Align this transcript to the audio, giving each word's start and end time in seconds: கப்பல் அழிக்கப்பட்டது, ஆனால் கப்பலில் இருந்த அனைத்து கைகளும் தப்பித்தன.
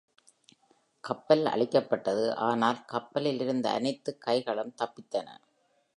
கப்பல் 1.03 1.45
அழிக்கப்பட்டது, 1.45 2.25
ஆனால் 2.39 2.79
கப்பலில் 2.85 3.39
இருந்த 3.39 3.69
அனைத்து 3.69 4.17
கைகளும் 4.17 4.75
தப்பித்தன. 4.81 5.27